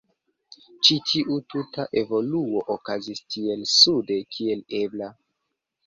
[0.87, 5.17] Ĉi tiu tuta evoluo okazis tiel sude kiel ebla.